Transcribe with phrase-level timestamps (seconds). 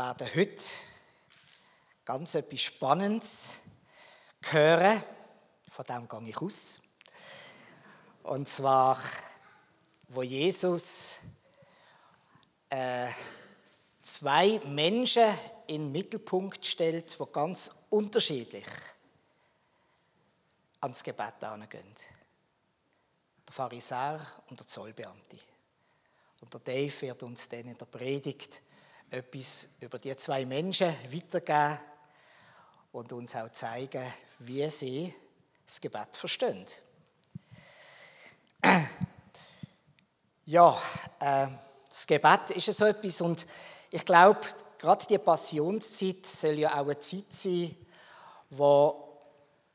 [0.00, 0.64] werden heute
[2.06, 3.58] ganz etwas Spannendes
[4.44, 5.02] hören.
[5.68, 6.80] Von dem gehe ich aus.
[8.22, 8.98] Und zwar,
[10.08, 11.18] wo Jesus
[12.70, 13.10] äh,
[14.00, 15.28] zwei Menschen
[15.66, 18.66] in den Mittelpunkt stellt, die ganz unterschiedlich
[20.80, 21.94] ans Gebet herangehen.
[23.46, 25.36] Der Pharisäer und der Zollbeamte.
[26.40, 28.62] Und der Dave wird uns dann in der Predigt
[29.10, 31.78] etwas über die zwei Menschen weitergeben
[32.92, 34.04] und uns auch zeigen,
[34.40, 35.14] wie sie
[35.66, 36.66] das Gebet verstehen.
[40.46, 40.76] Ja,
[41.20, 41.46] äh,
[41.88, 43.46] das Gebet ist so etwas und
[43.88, 44.40] ich glaube,
[44.78, 47.76] gerade die Passionszeit soll ja auch eine Zeit sein,
[48.50, 48.92] die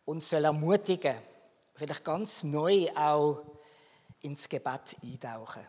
[0.03, 1.23] uns ermutigen soll,
[1.75, 3.41] vielleicht ganz neu auch
[4.19, 5.65] ins Gebet eintauchen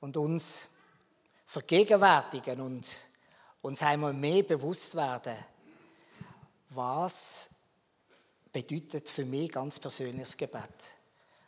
[0.00, 0.75] und uns
[1.46, 3.06] vergegenwärtigen und
[3.62, 5.36] uns einmal mehr bewusst werden,
[6.70, 7.50] was
[8.52, 10.70] bedeutet für mich ganz persönliches Gebet.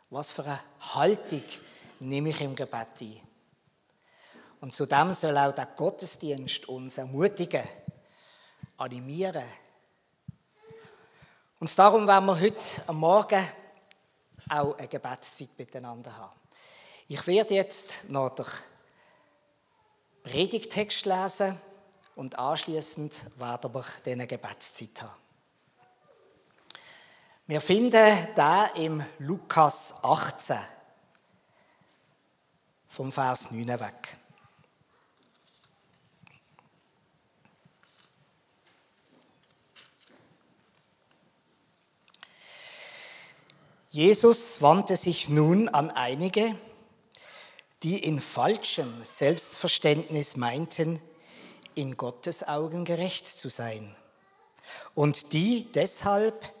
[0.09, 0.59] Was für eine
[0.95, 1.43] Haltung
[1.99, 3.21] nehme ich im Gebet ein?
[4.61, 7.63] Und zudem soll auch der Gottesdienst uns ermutigen,
[8.77, 9.45] animieren.
[11.59, 13.47] Und darum werden wir heute am Morgen
[14.49, 16.39] auch eine Gebetszeit miteinander haben.
[17.07, 18.45] Ich werde jetzt noch den
[20.23, 21.57] Predigtext lesen
[22.15, 25.13] und anschließend werden wir diese Gebetszeit haben.
[27.47, 30.57] Wir finden da im Lukas 18
[32.87, 34.19] vom Vers 9 weg.
[43.91, 46.55] Jesus wandte sich nun an einige,
[47.83, 51.01] die in falschem Selbstverständnis meinten,
[51.75, 53.95] in Gottes Augen gerecht zu sein
[54.95, 56.53] und die deshalb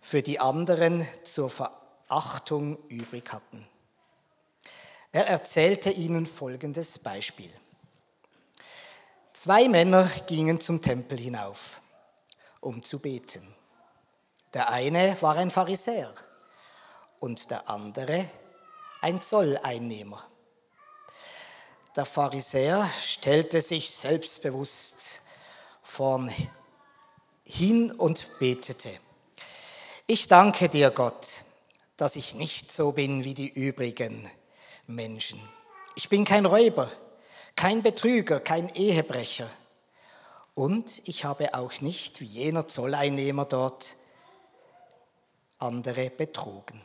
[0.00, 3.66] für die anderen zur Verachtung übrig hatten.
[5.12, 7.50] Er erzählte ihnen folgendes Beispiel.
[9.32, 11.80] Zwei Männer gingen zum Tempel hinauf,
[12.60, 13.54] um zu beten.
[14.52, 16.12] Der eine war ein Pharisäer
[17.20, 18.28] und der andere
[19.00, 20.24] ein Zolleinnehmer.
[21.96, 25.22] Der Pharisäer stellte sich selbstbewusst
[25.82, 26.30] vorn
[27.42, 28.90] hin und betete.
[30.06, 31.46] Ich danke dir, Gott,
[31.96, 34.30] dass ich nicht so bin wie die übrigen
[34.86, 35.40] Menschen.
[35.94, 36.92] Ich bin kein Räuber,
[37.54, 39.48] kein Betrüger, kein Ehebrecher.
[40.54, 43.96] Und ich habe auch nicht, wie jener Zolleinnehmer dort,
[45.58, 46.82] andere betrogen.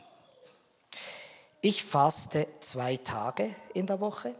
[1.60, 4.34] Ich faste zwei Tage in der Woche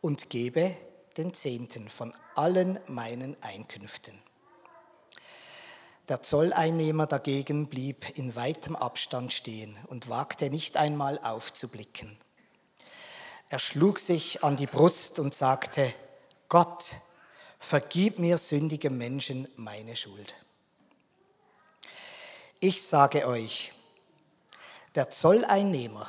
[0.00, 0.76] und gebe
[1.16, 4.18] den Zehnten von allen meinen Einkünften.
[6.08, 12.16] Der Zolleinnehmer dagegen blieb in weitem Abstand stehen und wagte nicht einmal aufzublicken.
[13.48, 15.92] Er schlug sich an die Brust und sagte,
[16.48, 17.00] Gott,
[17.60, 20.34] vergib mir sündige Menschen meine Schuld.
[22.58, 23.72] Ich sage euch,
[24.94, 26.06] der Zolleinnehmer,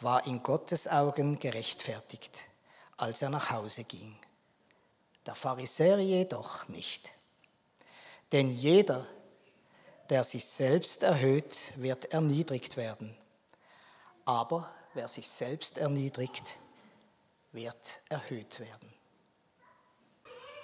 [0.00, 2.46] war in Gottes Augen gerechtfertigt,
[3.02, 4.14] als er nach Hause ging.
[5.26, 7.12] Der Pharisäer jedoch nicht.
[8.30, 9.08] Denn jeder,
[10.08, 13.16] der sich selbst erhöht, wird erniedrigt werden.
[14.24, 16.58] Aber wer sich selbst erniedrigt,
[17.50, 18.94] wird erhöht werden.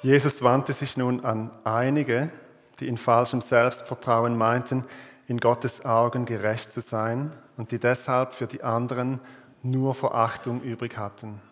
[0.03, 2.31] Jesus wandte sich nun an einige,
[2.79, 4.87] die in falschem Selbstvertrauen meinten,
[5.27, 9.21] in Gottes Augen gerecht zu sein und die deshalb für die anderen
[9.65, 11.43] nur Verachtung übrig hatten.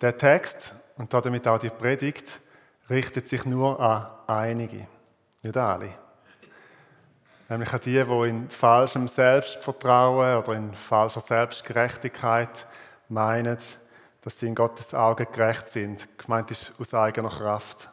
[0.00, 2.40] Der Text und damit auch die Predigt
[2.88, 4.86] richtet sich nur an einige,
[5.42, 5.90] nicht alle.
[7.48, 12.66] Nämlich an die, die in falschem Selbstvertrauen oder in falscher Selbstgerechtigkeit
[13.08, 13.58] meinen,
[14.20, 16.06] dass sie in Gottes Augen gerecht sind.
[16.18, 17.90] Gemeint ist aus eigener Kraft.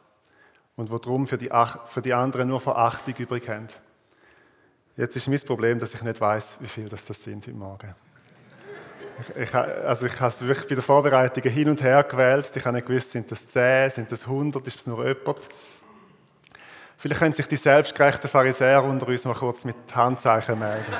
[0.75, 1.49] Und wo darum für die,
[1.87, 3.67] für die anderen nur Verachtung übrig haben.
[4.97, 7.95] Jetzt ist mein Problem, dass ich nicht weiß, wie viel das, das sind heute Morgen.
[9.37, 12.51] Ich, also ich habe es wirklich bei der Vorbereitung hin und her gewählt.
[12.53, 15.37] Ich habe nicht gewusst, sind das 10, sind das 100, ist das nur jemand?
[16.97, 20.93] Vielleicht können sich die selbstgerechten Pharisäer unter uns mal kurz mit Handzeichen melden.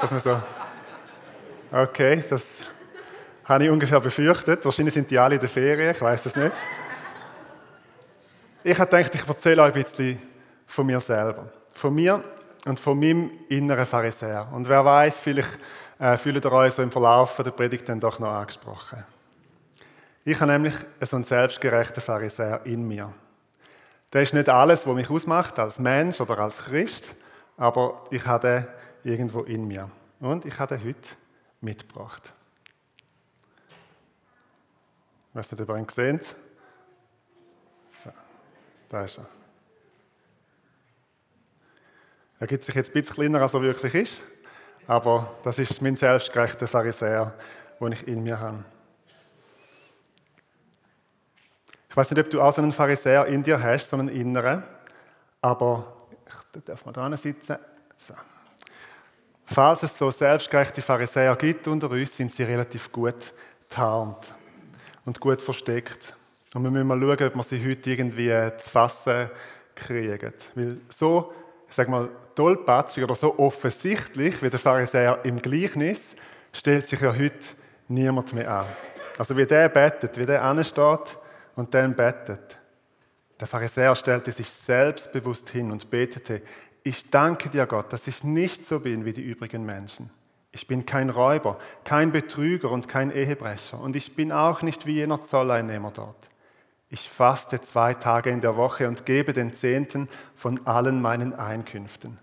[0.00, 0.40] dass wir so
[1.72, 2.44] okay, das
[3.44, 4.64] habe ich ungefähr befürchtet.
[4.64, 6.52] Wahrscheinlich sind die alle in der Ferien, ich weiß das nicht.
[8.64, 10.22] Ich habe gedacht, ich erzähle euch ein bisschen
[10.66, 11.50] von mir selber.
[11.72, 12.22] Von mir
[12.64, 14.46] und von meinem inneren Pharisäer.
[14.52, 15.58] Und wer weiß, vielleicht
[16.02, 19.04] äh, fühlt ihr euch so im Verlauf der Predigt dann doch noch angesprochen.
[20.24, 23.12] Ich habe nämlich so einen selbstgerechten Pharisäer in mir.
[24.12, 27.14] Der ist nicht alles, was mich ausmacht als Mensch oder als Christ,
[27.56, 28.66] aber ich habe
[29.04, 29.88] den irgendwo in mir.
[30.18, 31.10] Und ich habe den heute
[31.60, 32.32] mitgebracht.
[35.30, 36.20] Ich weiß nicht, ob ihr ihn gesehen
[37.92, 38.10] so,
[38.88, 39.26] Da ist er.
[42.40, 44.22] Er gibt sich jetzt ein bisschen kleiner, als er wirklich ist,
[44.86, 47.32] aber das ist mein selbstgerechter Pharisäer,
[47.80, 48.64] den ich in mir habe.
[51.88, 54.62] Ich weiß nicht, ob du auch so einen Pharisäer in dir hast, so einen inneren,
[55.42, 55.92] aber
[56.26, 57.56] ich darf mal dran sitzen.
[57.96, 58.14] So.
[59.44, 63.34] Falls es so selbstgerechte Pharisäer gibt unter uns, sind sie relativ gut
[63.68, 64.32] tarnt
[65.04, 66.16] und gut versteckt.
[66.54, 69.30] Und wir müssen mal schauen, ob wir sie heute irgendwie zu fassen
[69.74, 70.32] kriegen.
[70.54, 71.32] Weil so,
[71.74, 76.14] sag mal, tollpatschig oder so offensichtlich wie der Pharisäer im Gleichnis
[76.52, 77.38] stellt sich ja heute
[77.88, 78.66] niemand mehr an.
[79.18, 81.18] Also wie der betet, wie der ansteht
[81.56, 82.56] und dann betet.
[83.40, 86.42] Der Pharisäer stellte sich selbstbewusst hin und betete,
[86.84, 90.10] ich danke dir Gott, dass ich nicht so bin wie die übrigen Menschen.
[90.50, 94.94] Ich bin kein Räuber, kein Betrüger und kein Ehebrecher und ich bin auch nicht wie
[94.94, 96.16] jener Zolleinnehmer dort.
[96.92, 102.18] Ich faste zwei Tage in der Woche und gebe den Zehnten von allen meinen Einkünften.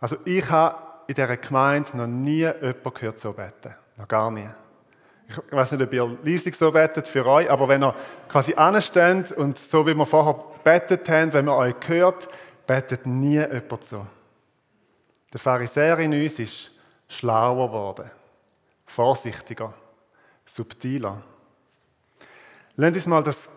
[0.00, 0.78] Also ich habe
[1.08, 3.74] in dieser Gemeinde noch nie jemanden gehört so beten.
[3.98, 4.48] Noch gar nie.
[5.28, 7.94] Ich weiß nicht, ob ihr leislich so betet für euch, aber wenn ihr
[8.30, 12.30] quasi ansteht und so wie wir vorher betet haben, wenn man euch hört,
[12.66, 14.06] betet nie jemand so.
[15.30, 16.70] Der Pharisäer in uns ist
[17.08, 18.10] schlauer geworden,
[18.86, 19.74] vorsichtiger,
[20.46, 21.20] subtiler.
[22.76, 23.50] Lasst uns mal das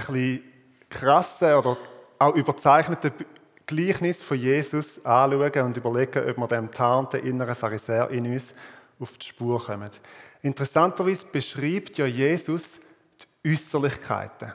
[0.00, 0.42] bisschen
[0.88, 1.76] krasse oder
[2.18, 3.12] auch überzeichnete
[3.66, 8.54] Gleichnis von Jesus anschauen und überlegen, ob wir dem tarnten inneren Pharisäer in uns
[9.00, 9.90] auf die Spur kommen.
[10.42, 12.78] Interessanterweise beschreibt ja Jesus
[13.44, 14.52] die Äußerlichkeiten.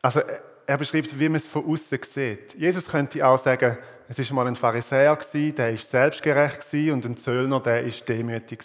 [0.00, 0.20] Also
[0.66, 2.54] er beschreibt, wie man es von außen sieht.
[2.54, 3.76] Jesus könnte auch sagen,
[4.08, 6.62] es ist mal ein Pharisäer der ist selbstgerecht
[6.92, 8.62] und ein Zöllner, der ist demütig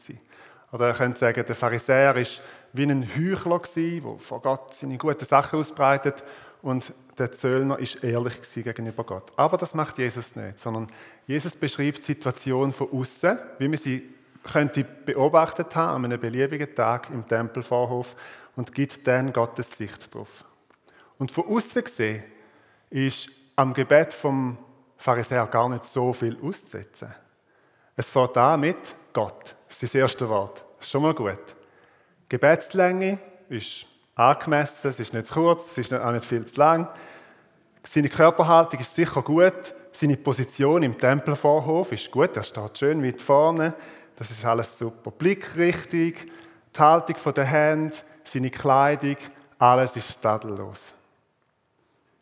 [0.73, 2.41] Oder er könnte sagen, der Pharisäer ist
[2.73, 6.23] wie ein Heuchler der vor Gott seine guten Sachen ausbreitet
[6.63, 9.31] und der Zöllner ist ehrlich gegenüber Gott.
[9.35, 10.87] Aber das macht Jesus nicht, sondern
[11.27, 14.09] Jesus beschreibt die Situation von außen, wie man sie
[14.43, 18.15] könnte beobachtet haben an einem beliebigen Tag im Tempelvorhof
[18.55, 20.43] und gibt dann Gottes Sicht drauf.
[21.19, 22.23] Und von außen gesehen
[22.89, 24.57] ist am Gebet vom
[24.97, 27.13] Pharisäer gar nicht so viel auszusetzen.
[27.95, 29.56] Es fängt an mit Gott.
[29.68, 30.65] Das ist das erste Wort.
[30.77, 31.39] Das ist schon mal gut.
[32.30, 33.19] Gebetslänge
[33.50, 36.88] ist angemessen, es ist nicht zu kurz, es ist auch nicht viel zu lang.
[37.83, 39.75] Seine Körperhaltung ist sicher gut.
[39.92, 42.36] Seine Position im Tempelvorhof ist gut.
[42.36, 43.75] Er steht schön weit vorne.
[44.15, 45.12] Das ist alles super.
[45.12, 46.31] Blickrichtig,
[46.75, 49.18] die Haltung der Hände, seine Kleidung,
[49.57, 50.94] alles ist tadellos.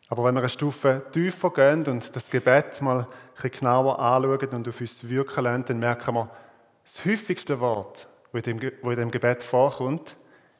[0.08, 4.48] Aber wenn wir eine Stufe tiefer gehen und das Gebet mal ein bisschen genauer anschauen
[4.50, 6.30] und auf uns wirken lassen, dann merken wir,
[6.84, 10.16] das häufigste Wort, das in dem Gebet vorkommt,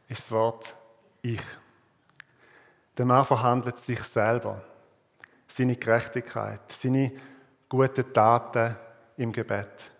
[0.08, 0.76] ist das Wort
[1.22, 1.42] Ich.
[2.96, 4.62] Der Mann verhandelt sich selber,
[5.48, 7.12] seine Gerechtigkeit, seine
[7.68, 8.76] guten Taten
[9.16, 9.90] im Gebet.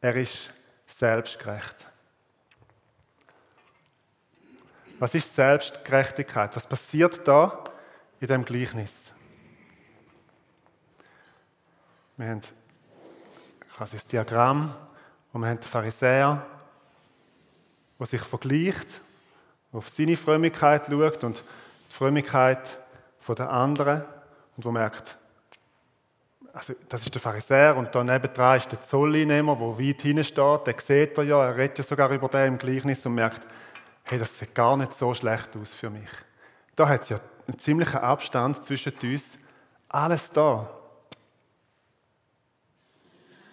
[0.00, 0.52] Er ist
[0.86, 1.86] selbstgerecht.
[4.98, 6.54] Was ist Selbstgerechtigkeit?
[6.54, 7.64] Was passiert da
[8.20, 9.12] in dem Gleichnis?
[12.16, 12.40] Wir haben
[13.74, 14.74] quasi das Diagramm
[15.34, 16.46] und wir haben den Pharisäer,
[17.98, 19.00] der sich vergleicht,
[19.72, 21.42] auf seine Frömmigkeit schaut und
[21.90, 22.78] die Frömmigkeit
[23.28, 24.04] der anderen
[24.56, 25.18] und wo merkt,
[26.52, 30.66] also das ist der Pharisäer und da nebendran ist der Zolleinnehmer, der weit hinten steht.
[30.66, 33.42] Der sieht er ja, er redet ja sogar über den im Gleichnis und merkt,
[34.04, 36.10] hey, das sieht gar nicht so schlecht aus für mich.
[36.76, 39.36] Da hat es ja einen ziemlichen Abstand zwischen uns.
[39.88, 40.70] Alles da.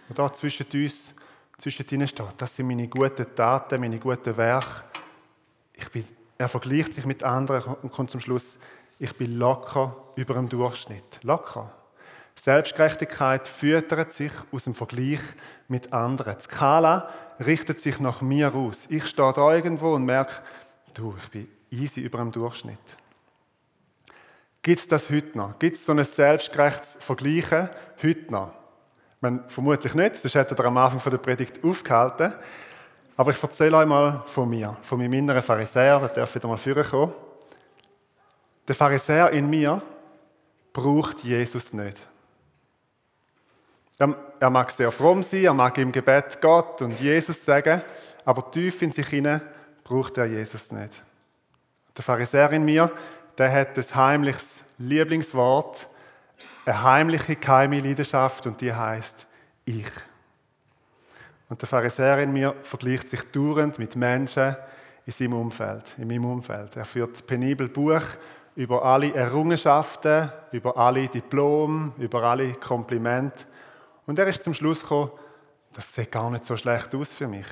[0.10, 1.16] Und da zwischen uns,
[1.62, 4.84] zwischen ihnen steht, das sind meine guten Taten, meine guten Werke.
[5.94, 6.06] Bin,
[6.38, 8.58] er vergleicht sich mit anderen und kommt zum Schluss,
[9.00, 11.20] ich bin locker über dem Durchschnitt.
[11.24, 11.72] Locker.
[12.36, 15.20] Selbstgerechtigkeit füttert sich aus dem Vergleich
[15.68, 16.36] mit anderen.
[16.38, 18.86] Die Skala richtet sich nach mir aus.
[18.90, 20.42] Ich stehe da irgendwo und merke,
[20.94, 22.80] du, ich bin easy über dem Durchschnitt.
[24.62, 25.58] Gibt es das heute noch?
[25.60, 27.70] Gibt es so ein selbstgerechtes Vergleichen
[28.02, 28.61] heute noch?
[29.22, 32.34] Man, vermutlich nicht, sonst hätte er am Anfang der Predigt aufgehalten.
[33.16, 36.58] Aber ich erzähle euch mal von mir, von meinem inneren Pharisäer, der darf wieder mal
[36.58, 37.14] vorkommen.
[38.68, 39.80] Der Pharisäer in mir
[40.74, 41.98] braucht Jesus nicht.
[44.40, 47.84] Er mag sehr fromm sein, er mag im Gebet Gott und Jesus sagen,
[48.26, 49.42] aber tief in sich hinein
[49.84, 51.04] braucht er Jesus nicht.
[51.96, 52.90] Der Pharisäer in mir,
[53.38, 55.88] der hat ein heimliches Lieblingswort,
[56.66, 59.26] eine heimliche, geheime Leidenschaft und die heißt
[59.66, 59.92] ich.
[61.50, 64.56] Und der Pharisäer in mir vergleicht sich dauernd mit Menschen
[65.06, 66.76] in seinem Umfeld, in meinem Umfeld.
[66.76, 68.04] Er führt penibel Buch
[68.56, 73.46] über alle Errungenschaften, über alle Diplome, über alle Komplimente.
[74.06, 75.12] Und er ist zum Schluss gekommen,
[75.74, 77.48] das sieht gar nicht so schlecht aus für mich.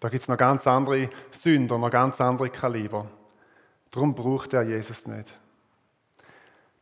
[0.00, 3.06] Da gibt es noch ganz andere Sünder, noch ganz andere Kaliber.
[3.90, 5.32] Darum braucht er Jesus nicht.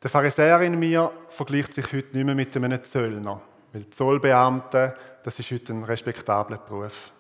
[0.02, 3.40] Der Pharisäer in mir vergleicht sich heute nicht mehr mit einem Zöllner,
[3.72, 7.12] weil Zollbeamte, das ist heute ein respektabler Beruf.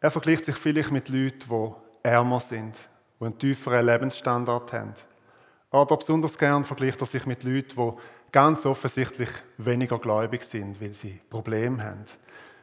[0.00, 2.76] Er vergleicht sich vielleicht mit Leuten, die ärmer sind,
[3.18, 4.94] die einen tieferen Lebensstandard haben.
[5.72, 7.92] Oder besonders gern vergleicht er sich mit Leuten, die
[8.30, 12.04] ganz offensichtlich weniger gläubig sind, weil sie Probleme haben.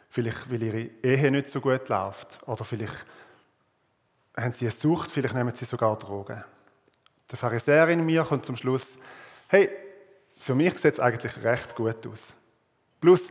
[0.10, 2.40] Vielleicht, weil ihre Ehe nicht so gut läuft.
[2.48, 3.06] Oder vielleicht
[4.38, 6.42] haben sie eine Sucht, vielleicht nehmen sie sogar Drogen.
[7.32, 8.98] Der Pharisäer in mir kommt zum Schluss,
[9.48, 9.70] hey,
[10.40, 12.34] für mich sieht es eigentlich recht gut aus.
[13.00, 13.30] Plus,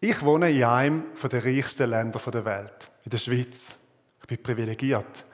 [0.00, 3.74] ich wohne in einem der reichsten Länder der Welt, in der Schweiz.
[4.20, 5.24] Ich bin privilegiert.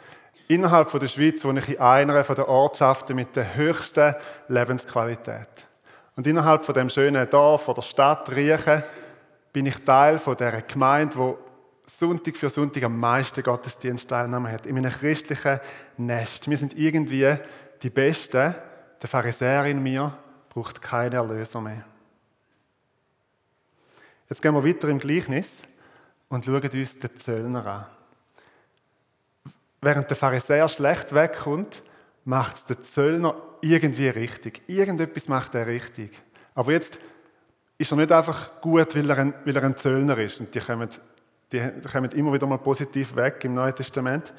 [0.48, 4.14] Innerhalb der Schweiz wohne ich in einer der Ortschaften mit der höchsten
[4.48, 5.48] Lebensqualität.
[6.16, 8.82] Und innerhalb von dem schönen Dorf oder Stadt Riechen
[9.52, 11.38] bin ich Teil von der Gemeinde, wo
[11.86, 15.60] Sonntag für Sonntag am meisten Gottesdienstteilnahme hat, in einem christlichen
[15.96, 16.48] Nest.
[16.48, 17.36] Wir sind irgendwie
[17.82, 18.54] die Besten.
[19.00, 20.16] Der Pharisäer in mir
[20.48, 21.84] braucht keinen Erlöser mehr.
[24.28, 25.62] Jetzt gehen wir weiter im Gleichnis
[26.28, 27.86] und schauen uns den Zöllner an.
[29.80, 31.82] Während der Pharisäer schlecht wegkommt,
[32.24, 34.62] macht es der Zöllner irgendwie richtig.
[34.68, 36.12] Irgendetwas macht er richtig.
[36.54, 36.98] Aber jetzt
[37.78, 40.38] ist er nicht einfach gut, weil er ein, weil er ein Zöllner ist.
[40.40, 40.88] Und die kommen,
[41.50, 44.32] die kommen immer wieder mal positiv weg im Neuen Testament.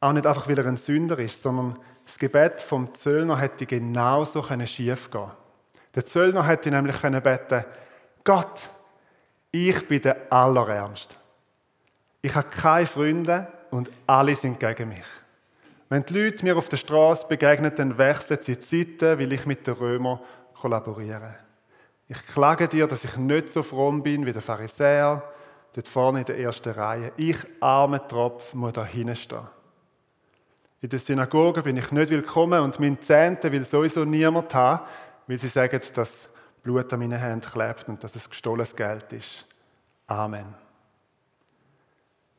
[0.00, 4.42] Auch nicht einfach, weil er ein Sünder ist, sondern das Gebet vom Zöllner hätte genauso
[4.66, 5.30] schief gehen
[5.94, 7.64] Der Zöllner hätte nämlich beten
[8.24, 8.70] Gott,
[9.50, 11.16] ich bin der Allerärmste.
[12.20, 15.04] Ich habe keine Freunde und alle sind gegen mich.
[15.88, 19.66] Wenn die Leute mir auf der Straße begegnen, dann wechseln sie Zeiten, weil ich mit
[19.66, 20.20] den Römern
[20.54, 21.34] kollaboriere.
[22.08, 25.22] Ich klage dir, dass ich nicht so fromm bin wie der Pharisäer,
[25.72, 27.12] dort vorne in der ersten Reihe.
[27.16, 29.48] Ich, armer Tropf, muss da hinstehen.
[30.82, 34.84] In der Synagoge bin ich nicht willkommen und mein Zehnte will sowieso niemand haben,
[35.28, 36.28] weil sie sagen, dass
[36.60, 39.46] Blut an meinen Händen klebt und dass es gestohlenes Geld ist.
[40.08, 40.56] Amen.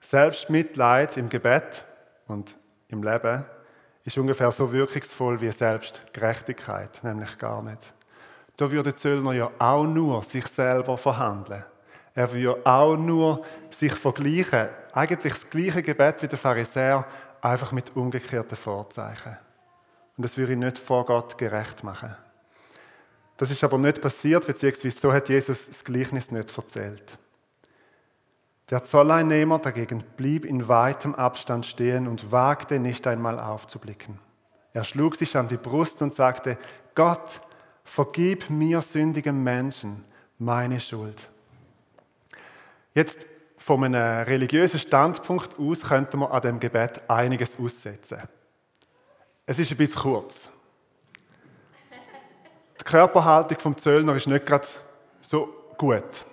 [0.01, 1.85] Selbstmitleid im Gebet
[2.27, 2.53] und
[2.89, 3.45] im Leben
[4.03, 7.93] ist ungefähr so wirkungsvoll wie Selbstgerechtigkeit, nämlich gar nicht.
[8.57, 11.63] Da würde Zöllner ja auch nur sich selber verhandeln.
[12.13, 14.67] Er würde auch nur sich vergleichen.
[14.91, 17.05] Eigentlich das gleiche Gebet wie der Pharisäer,
[17.43, 19.37] einfach mit umgekehrten Vorzeichen.
[20.17, 22.15] Und das würde ihn nicht vor Gott gerecht machen.
[23.37, 27.17] Das ist aber nicht passiert, beziehungsweise so hat Jesus das Gleichnis nicht erzählt.
[28.69, 34.19] Der Zolleinnehmer dagegen blieb in weitem Abstand stehen und wagte nicht einmal aufzublicken.
[34.71, 36.57] Er schlug sich an die Brust und sagte,
[36.95, 37.41] Gott,
[37.83, 40.05] vergib mir sündigen Menschen
[40.39, 41.29] meine Schuld.
[42.93, 43.25] Jetzt
[43.63, 48.17] von einem religiösen Standpunkt aus könnte man an dem Gebet einiges aussetzen.
[49.45, 50.49] Es ist ein bisschen kurz.
[52.77, 54.67] Die Körperhaltung vom Zöllner ist nicht gerade
[55.21, 56.25] so gut.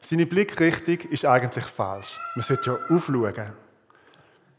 [0.00, 2.20] Seine Blickrichtung ist eigentlich falsch.
[2.36, 3.52] Man sollte ja aufschauen.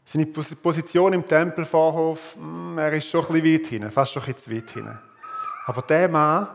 [0.04, 4.34] Seine Position im Tempelvorhof, hm, er ist schon ein bisschen weit hinten, fast schon ein
[4.34, 4.98] bisschen weit hinten.
[5.64, 6.48] Aber der Mann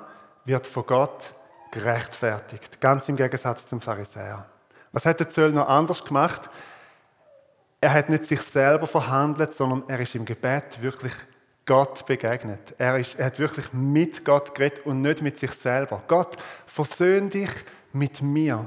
[0.45, 1.33] wird von Gott
[1.71, 4.45] gerechtfertigt, ganz im Gegensatz zum Pharisäer.
[4.91, 6.49] Was hat der Zöllner anders gemacht?
[7.79, 11.13] Er hat nicht sich selber verhandelt, sondern er ist im Gebet wirklich
[11.65, 12.75] Gott begegnet.
[12.77, 16.03] Er, ist, er hat wirklich mit Gott geredet und nicht mit sich selber.
[16.07, 17.51] Gott, versöhn dich
[17.93, 18.65] mit mir.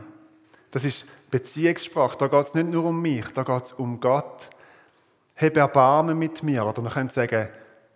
[0.71, 2.17] Das ist Beziehungssprache.
[2.19, 4.49] Da geht es nicht nur um mich, da geht es um Gott.
[5.37, 6.65] Hab Erbarmen mit mir.
[6.65, 7.49] Oder man könnte sagen,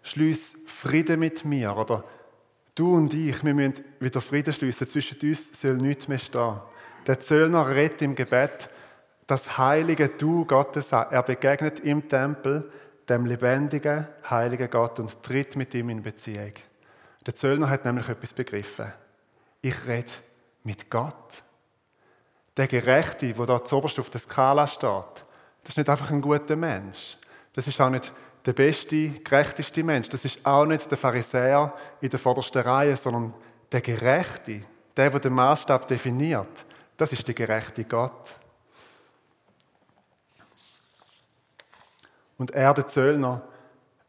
[0.02, 1.76] schließ Frieden mit mir.
[1.76, 2.04] Oder
[2.74, 4.88] du und ich, wir müssen wieder Frieden schließen.
[4.88, 6.60] Zwischen uns soll nichts mehr stehen.
[7.06, 8.70] Der Zöllner redet im Gebet
[9.26, 11.06] das heilige Du Gottes an.
[11.10, 12.70] Er begegnet im Tempel
[13.08, 16.52] dem lebendigen, heiligen Gott und tritt mit ihm in Beziehung.
[17.26, 18.92] Der Zöllner hat nämlich etwas begriffen.
[19.60, 20.10] Ich rede
[20.64, 21.42] mit Gott.
[22.56, 25.24] Der Gerechte, der da zuoberst auf der Skala steht,
[25.62, 27.16] das ist nicht einfach ein guter Mensch.
[27.52, 28.12] Das ist auch nicht
[28.46, 30.08] der beste, gerechteste Mensch.
[30.08, 33.34] Das ist auch nicht der Pharisäer in der vordersten Reihe, sondern
[33.70, 34.62] der Gerechte,
[34.96, 36.64] der, der den Maßstab definiert.
[36.98, 38.36] Das ist der gerechte Gott.
[42.36, 43.42] Und er, der Zöllner,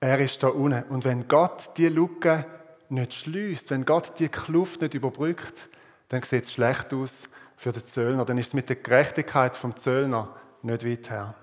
[0.02, 0.84] Er ist da unten.
[0.84, 2.46] Und wenn Gott die Lücke
[2.88, 5.70] nicht schließt, wenn Gott die Kluft nicht überbrückt,
[6.08, 7.24] dann sieht es schlecht aus
[7.58, 8.24] für den Zöllner.
[8.24, 11.36] Dann ist es mit der Gerechtigkeit vom Zöllner nicht weit her.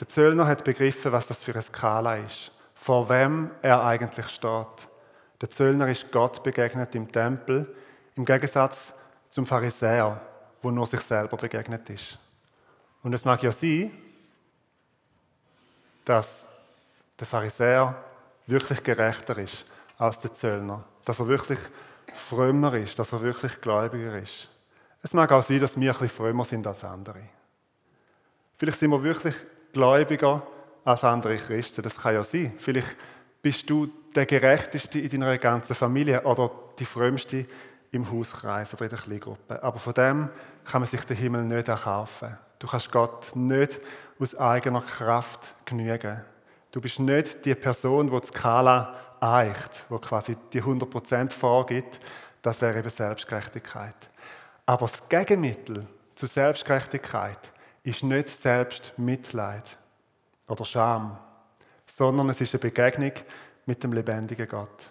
[0.00, 4.88] Der Zöllner hat begriffen, was das für eine Skala ist, vor wem er eigentlich steht.
[5.40, 7.74] Der Zöllner ist Gott begegnet im Tempel,
[8.16, 8.92] im Gegensatz
[9.36, 10.18] zum Pharisäer,
[10.62, 12.16] wo nur sich selber begegnet ist.
[13.02, 13.92] Und es mag ja sein,
[16.06, 16.46] dass
[17.20, 17.94] der Pharisäer
[18.46, 19.66] wirklich gerechter ist
[19.98, 21.58] als der Zöllner, dass er wirklich
[22.14, 24.48] frömmer ist, dass er wirklich gläubiger ist.
[25.02, 27.20] Es mag auch sein, dass wir ein bisschen frömmer sind als andere.
[28.56, 29.34] Vielleicht sind wir wirklich
[29.70, 30.46] gläubiger
[30.82, 32.54] als andere Christen, das kann ja sein.
[32.56, 32.96] Vielleicht
[33.42, 37.44] bist du der Gerechteste in deiner ganzen Familie oder die Frömmste
[37.96, 39.62] im Hauskreis oder in der Kleingruppe.
[39.62, 40.28] Aber von dem
[40.64, 42.38] kann man sich den Himmel nicht erkaufen.
[42.58, 43.80] Du kannst Gott nicht
[44.18, 46.22] aus eigener Kraft genügen.
[46.70, 52.00] Du bist nicht die Person, die die Skala eicht, die quasi die 100% vorgibt.
[52.42, 53.96] Das wäre eben Selbstgerechtigkeit.
[54.64, 57.38] Aber das Gegenmittel zur Selbstgerechtigkeit
[57.82, 59.78] ist nicht Selbstmitleid
[60.48, 61.18] oder Scham,
[61.86, 63.12] sondern es ist eine Begegnung
[63.64, 64.90] mit dem lebendigen Gott.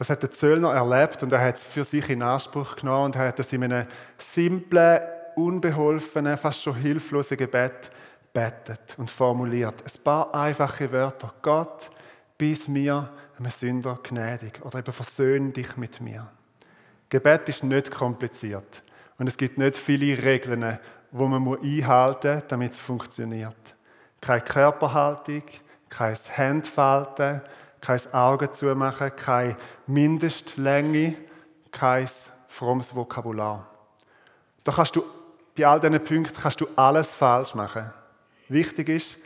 [0.00, 3.16] Das hat der Zöllner erlebt und er hat es für sich in Anspruch genommen und
[3.16, 4.98] hat es in einem simplen,
[5.36, 7.90] unbeholfenen, fast schon hilflosen Gebet
[8.32, 9.74] betet und formuliert.
[9.84, 11.34] Ein paar einfache Wörter.
[11.42, 11.90] Gott,
[12.38, 14.64] bis mir, einem Sünder, gnädig.
[14.64, 16.26] Oder eben versöhn dich mit mir.
[17.10, 18.82] Gebet ist nicht kompliziert.
[19.18, 20.78] Und es gibt nicht viele Regeln,
[21.10, 23.76] wo man einhalten muss, damit es funktioniert.
[24.22, 25.42] Keine Körperhaltung,
[25.90, 27.42] kein Handfalten,
[27.80, 31.16] kein Auge zumachen, keine Mindestlänge,
[31.70, 32.08] kein
[32.48, 33.68] frommes Vokabular.
[34.64, 35.04] Da kannst du,
[35.56, 37.90] bei all diesen Punkten kannst du alles falsch machen.
[38.48, 39.18] Wichtig ist,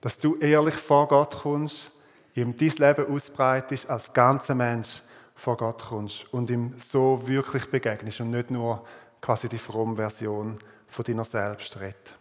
[0.00, 1.92] dass du ehrlich vor Gott kommst,
[2.34, 5.02] ihm dein Leben ausbreitest, als ganzer Mensch
[5.34, 8.84] vor Gott kommst und ihm so wirklich begegnest und nicht nur
[9.20, 10.56] quasi die fromme Version
[10.88, 12.14] von deiner selbst redet.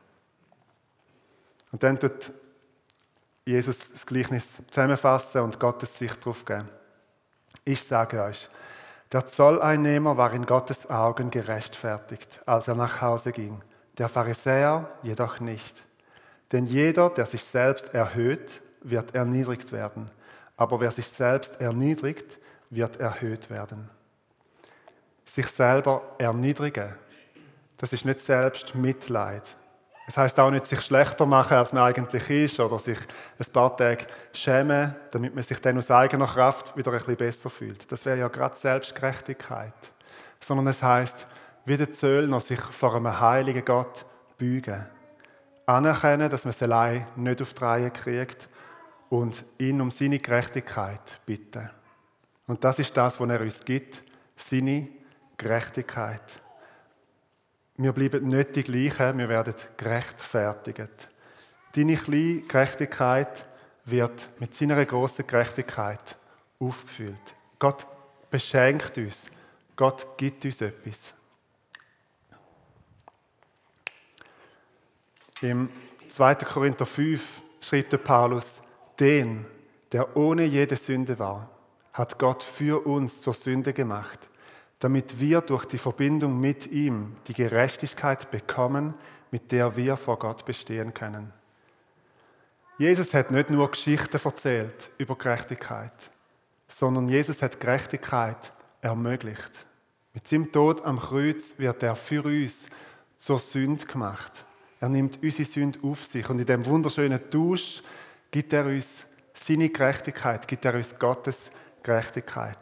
[1.72, 2.32] Und dann tut
[3.52, 6.70] Jesus das Gleichnis zusammenfassen und Gottes Sicht darauf geben.
[7.66, 8.50] Ich sage euch,
[9.12, 13.62] der Zolleinnehmer war in Gottes Augen gerechtfertigt, als er nach Hause ging,
[13.98, 15.84] der Pharisäer jedoch nicht.
[16.54, 20.10] Denn jeder, der sich selbst erhöht, wird erniedrigt werden,
[20.56, 23.90] aber wer sich selbst erniedrigt, wird erhöht werden.
[25.26, 26.96] Sich selber erniedrigen,
[27.78, 29.58] das ist nicht selbst Mitleid,
[30.06, 33.00] das heißt auch nicht, sich schlechter machen, als man eigentlich ist, oder sich
[33.40, 37.50] ein paar Tage schämen, damit man sich dann aus eigener Kraft wieder ein bisschen besser
[37.50, 37.92] fühlt.
[37.92, 39.74] Das wäre ja gerade Selbstgerechtigkeit.
[40.40, 41.28] Sondern es heißt,
[41.66, 44.06] wie der Zöllner sich vor einem heiligen Gott
[44.38, 44.88] beugen.
[45.66, 48.50] Anerkennen, dass man es allein nicht auf die Reihe kriegt
[49.10, 51.70] und ihn um seine Gerechtigkeit bitten.
[52.48, 54.04] Und das ist das, was er uns gibt,
[54.36, 54.90] seine
[55.38, 56.24] Gerechtigkeit.
[57.82, 61.10] Wir bleiben nicht die gleichen, wir werden gerechtfertigt.
[61.76, 63.46] Deine kleine Gerechtigkeit
[63.86, 66.16] wird mit seiner großen Gerechtigkeit
[66.60, 67.16] aufgefüllt.
[67.58, 67.88] Gott
[68.30, 69.32] beschenkt uns.
[69.76, 71.16] Gott gibt uns etwas.
[75.42, 75.68] Im
[76.08, 76.36] 2.
[76.36, 78.62] Korinther 5 schreibt der Paulus,
[79.00, 79.44] den,
[79.92, 81.50] der ohne jede Sünde war,
[81.94, 84.30] hat Gott für uns zur Sünde gemacht,
[84.82, 88.96] damit wir durch die Verbindung mit ihm die Gerechtigkeit bekommen,
[89.30, 91.32] mit der wir vor Gott bestehen können.
[92.80, 95.94] Jesus hat nicht nur Geschichten erzählt über Gerechtigkeit,
[96.68, 99.68] sondern Jesus hat Gerechtigkeit ermöglicht.
[100.16, 102.66] Mit seinem Tod am Kreuz wird er für uns
[103.20, 104.46] zur Sünde gemacht.
[104.80, 107.84] Er nimmt unsere Sünde auf sich und in dem wunderschönen Tausch
[108.32, 109.04] gibt er uns
[109.36, 111.52] seine Gerechtigkeit, gibt er uns Gottes
[111.84, 112.58] Gerechtigkeit.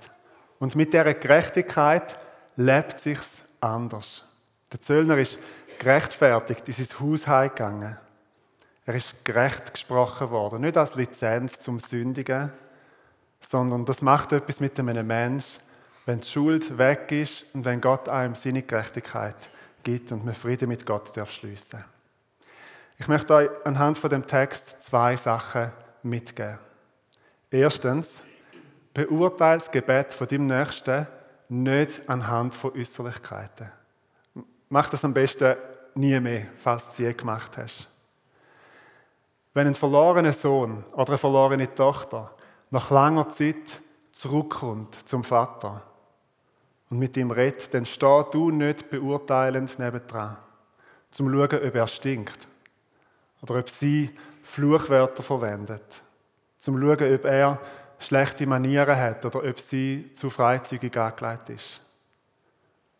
[0.60, 2.18] Und mit dieser Gerechtigkeit
[2.56, 4.26] lebt sich's anders.
[4.72, 5.40] Der Zöllner ist
[5.80, 7.98] gerechtfertigt in sein Haus heimgegangen.
[8.86, 12.52] Er ist gerecht gesprochen worden, nicht als Lizenz zum Sündigen,
[13.40, 15.62] sondern das macht etwas mit einem Menschen,
[16.06, 19.36] wenn die Schuld weg ist und wenn Gott einem seine Gerechtigkeit
[19.84, 21.84] gibt und man Frieden mit Gott darf schließen.
[22.98, 25.72] Ich möchte euch anhand von dem Text zwei Sachen
[26.04, 26.60] mitgeben.
[27.50, 28.22] Erstens,
[29.08, 31.08] beurteile das Gebet von deinem Nächsten
[31.50, 33.72] nicht anhand von Äußerlichkeiten.
[34.70, 35.56] Mach das am besten
[35.96, 37.88] nie mehr, falls du es je gemacht hast.
[39.54, 42.32] Wenn ein verlorener Sohn oder eine verlorene Tochter
[42.70, 43.82] nach langer Zeit
[44.12, 45.82] zurückkommt zum Vater
[46.90, 50.38] und mit ihm redet, dann steh du nicht beurteilend nebendran,
[51.12, 52.48] zum zu schauen, ob er stinkt
[53.42, 54.12] oder ob sie
[54.44, 56.04] Fluchwörter verwendet
[56.60, 57.60] zum zu schauen, ob er
[58.00, 61.82] schlechte Manieren hat oder ob sie zu freizügig angelegt ist.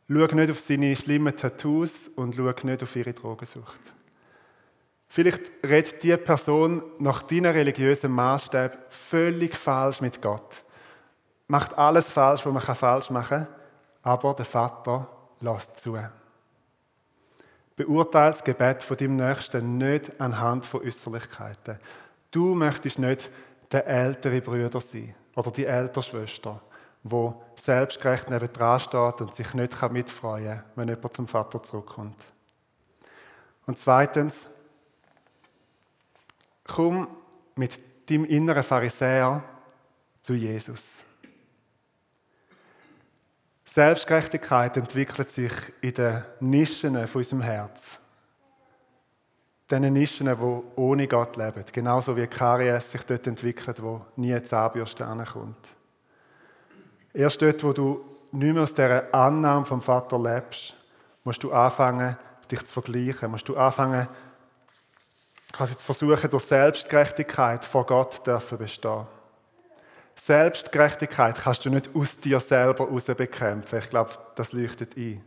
[0.08, 3.80] Schau nicht auf seine schlimmen Tattoos und schau nicht auf ihre Drogensucht.
[5.08, 10.64] Vielleicht redet die Person nach deinen religiösen Maßstäben völlig falsch mit Gott.
[11.48, 13.56] Macht alles falsch, was man falsch machen kann,
[14.04, 15.08] aber der Vater
[15.40, 15.98] lässt zu.
[17.76, 21.80] Beurteile das Gebet von deinem Nächsten nicht anhand von Äußerlichkeiten.
[22.30, 23.32] Du möchtest nicht
[23.72, 26.62] der ältere Bruder sein oder die ältere Schwester,
[27.04, 32.18] wo selbstgerecht neben dran steht und sich nicht mitfreuen kann, wenn jemand zum Vater zurückkommt.
[33.66, 34.48] Und zweitens,
[36.66, 37.08] komm
[37.56, 37.80] mit
[38.10, 39.44] deinem inneren Pharisäer
[40.22, 41.04] zu Jesus.
[43.66, 48.00] Selbstgerechtigkeit entwickelt sich in den Nischen von unserem Herz.
[49.70, 51.64] Diesen Nischen, die ohne Gott leben.
[51.72, 55.68] Genauso wie Karies sich dort entwickelt, wo nie Zahnbürste ankommt.
[57.14, 60.76] Erst dort, wo du nicht mehr aus dieser Annahme vom Vater lebst,
[61.24, 62.18] musst du anfangen,
[62.50, 63.30] dich zu vergleichen.
[63.30, 64.08] Musst du anfangen,
[65.52, 69.06] quasi zu versuchen, durch Selbstgerechtigkeit vor Gott dürfen bestehen.
[70.16, 73.80] Selbstgerechtigkeit kannst du nicht aus dir selber heraus bekämpfen.
[73.80, 75.24] Ich glaube, das leuchtet ein.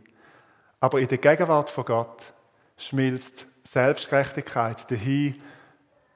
[0.79, 2.33] Aber in der Gegenwart von Gott
[2.77, 5.41] schmilzt Selbstgerechtigkeit dahin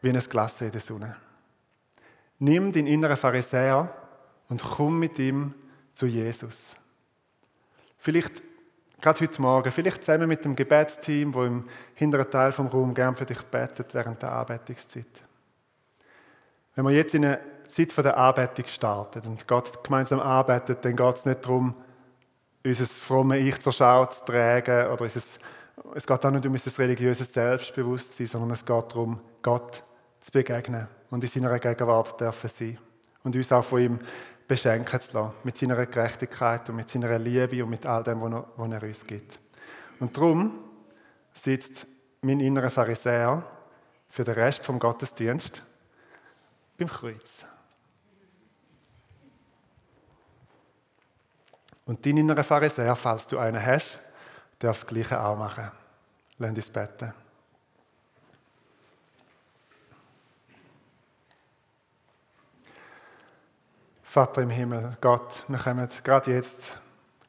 [0.02, 1.16] wie ein Glas in der Sonne.
[2.40, 3.92] Nimm den inneren Pharisäer
[4.50, 5.54] und komm mit ihm
[5.94, 6.76] zu Jesus.
[7.98, 8.42] Vielleicht
[9.02, 13.16] gerade heute Morgen, vielleicht zusammen mit dem Gebetsteam, wo im hinteren Teil vom Raum gern
[13.16, 15.08] für dich betet während der Arbeitungszeit.
[16.76, 21.16] Wenn wir jetzt in eine Zeit der Anbetung startet und Gott gemeinsam arbeitet, dann geht
[21.16, 21.74] es nicht darum,
[22.64, 25.22] unser fromme Ich zur Schau zu tragen oder unser,
[25.94, 29.84] es geht auch nicht um unser religiöses Selbstbewusstsein, sondern es geht darum, Gott
[30.22, 32.78] zu begegnen und in seiner Gegenwart dürfen sein
[33.24, 34.00] und uns auch von ihm
[34.48, 38.72] beschenken zu lassen, mit seiner Gerechtigkeit und mit seiner Liebe und mit all dem, was
[38.72, 39.40] er, uns gibt.
[40.00, 40.60] Und darum
[41.34, 41.86] sitzt
[42.22, 43.44] mein innerer Pharisäer
[44.10, 45.64] für den Rest vom Gottesdienst
[46.78, 47.46] beim Kreuz.
[51.86, 54.02] Und dein innerer Pharisäer, falls du einen hast,
[54.60, 55.72] darf das Gleiche auch machen.
[56.38, 57.14] Lass uns beten.
[64.04, 66.82] Vater im Himmel, Gott, wir kommen gerade jetzt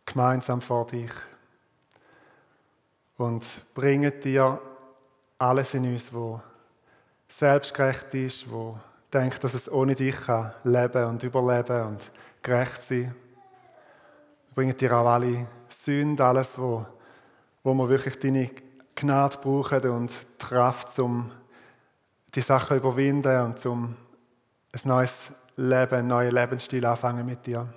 [0.06, 1.10] gemeinsam vor dich
[3.18, 4.60] und bringen dir
[5.38, 6.40] alles in uns, wo
[7.28, 8.78] selbstgerecht ist, wo
[9.12, 12.12] denkt, dass es ohne dich kann leben und überleben und
[12.42, 13.28] gerecht sein kann
[14.58, 16.84] bringen dir auch alle Sünden, alles, wo,
[17.62, 18.51] wo wir wirklich deine
[18.94, 21.31] Gnade brauchen und die Kraft, um
[22.35, 23.97] die Sachen zu überwinden und um
[24.73, 27.68] ein neues Leben, einen neuen Lebensstil anfangen mit dir.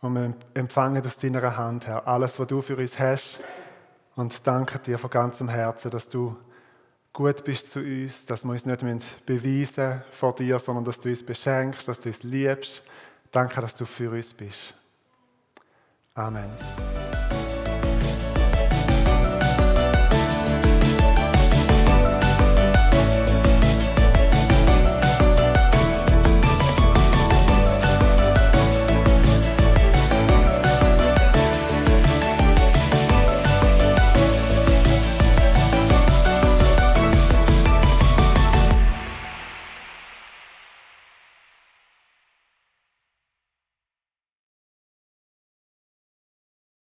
[0.00, 3.40] Und wir empfangen aus deiner Hand, Herr, alles, was du für uns hast.
[4.14, 6.36] Und danke dir von ganzem Herzen, dass du
[7.12, 11.24] gut bist zu uns, dass wir uns nicht beweisen vor dir, sondern dass du uns
[11.24, 12.82] beschenkst, dass du uns liebst.
[13.32, 14.74] Danke, dass du für uns bist.
[16.14, 16.50] Amen.